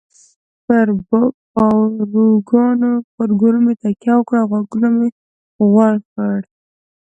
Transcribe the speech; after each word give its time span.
پر 0.65 0.87
پاروګانو 1.55 3.57
مې 3.65 3.73
تکیه 3.81 4.13
وکړه 4.17 4.39
او 4.41 4.47
غوږونه 4.49 4.87
مې 4.97 5.09
غوړ 5.71 5.93
کړل. 6.13 6.41